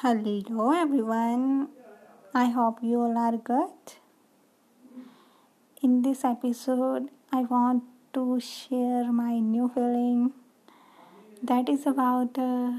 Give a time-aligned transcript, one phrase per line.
[0.00, 1.70] Hello everyone.
[2.32, 3.94] I hope you all are good.
[5.82, 7.82] In this episode, I want
[8.14, 10.34] to share my new feeling
[11.42, 12.78] that is about uh,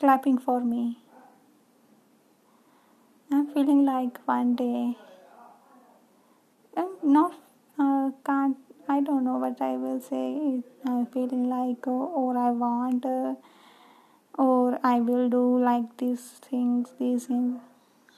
[0.00, 0.98] clapping for me.
[3.30, 4.98] I'm feeling like one day,
[6.76, 7.38] I'm not,
[7.78, 8.56] uh, can't,
[8.88, 10.62] I don't know what I will say.
[10.84, 13.06] I'm feeling like, uh, or I want.
[13.06, 13.34] Uh,
[14.36, 17.60] or I will do like these things, these things.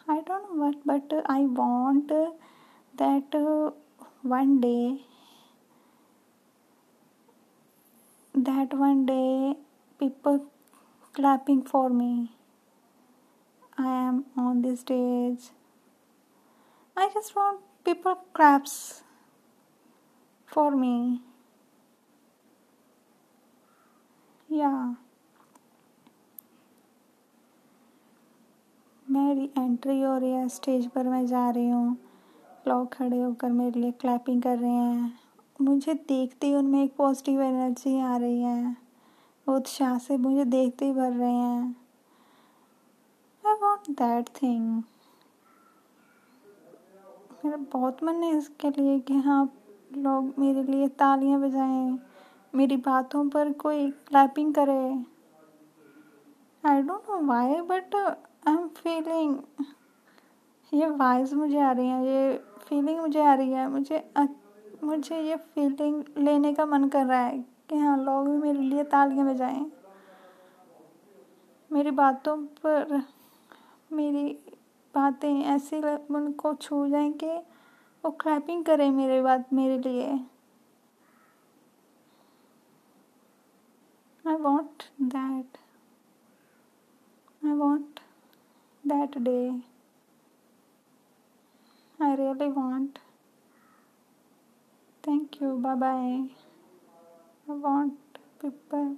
[0.08, 2.30] I don't know what, but uh, I want uh,
[2.96, 3.70] that uh,
[4.22, 5.00] one day,
[8.34, 9.54] that one day,
[9.98, 10.46] people
[11.12, 12.32] clapping for me.
[13.78, 15.50] I am on the stage.
[16.96, 19.02] I just want people claps
[20.46, 21.20] for me.
[24.48, 24.94] Yeah.
[29.16, 31.96] मेरी entry हो रही है stage पर मैं जा रही हूँ।
[32.68, 35.18] लोग खड़े होकर मेरे लिए क्लैपिंग कर रहे हैं।
[35.60, 38.76] मुझे देखते ही उनमें एक पॉजिटिव एनर्जी आ रही है।
[39.46, 41.76] उत्साह से मुझे देखते ही भर रहे हैं।
[43.44, 44.82] आई वॉन्ट दैट थिंग
[47.44, 49.44] मेरा बहुत मन है इसके लिए कि हाँ
[49.96, 51.98] लोग मेरे लिए तालियाँ बजाएँ,
[52.54, 54.80] मेरी बातों पर कोई क्लैपिंग करे।
[56.64, 57.94] I don't know why but
[58.76, 59.38] feeling
[60.72, 62.36] ये वाइज मुझे आ रही है, ये
[62.68, 64.02] फीलिंग मुझे आ रही है, मुझे
[64.84, 68.84] मुझे ये फीलिंग लेने का मन कर रहा है कि हाँ लोग भी मेरे लिए
[68.84, 69.64] तालियाँ बजाएँ।
[71.70, 73.02] मेरी बातों पर
[73.92, 74.28] मेरी
[74.94, 75.80] बातें ऐसी
[76.14, 77.36] उनको छू जाएँ कि
[78.04, 80.06] वो क्लैपिंग करें मेरे बात, मेरे लिए।
[84.24, 85.58] I want that
[87.42, 87.95] I want
[88.86, 89.60] that day.
[92.00, 93.00] I really want.
[95.02, 95.58] Thank you.
[95.58, 96.28] Bye bye.
[97.48, 97.94] I want
[98.42, 98.96] people,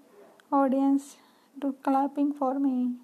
[0.51, 1.19] audience,
[1.61, 2.97] to clapping for me.